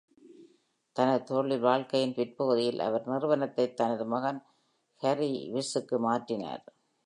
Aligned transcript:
தனது 0.95 1.23
தொழில் 1.23 1.59
வாழ்க்கையின் 1.59 2.13
பிற்பகுதியில், 2.13 2.79
அவர் 2.79 3.07
நிறுவனத்தை 3.07 3.73
தனது 3.73 4.05
மகன் 4.05 4.41
ஹாரி 5.01 5.31
இவ்ஸுக்கு 5.51 5.99
மாற்றினார். 5.99 6.63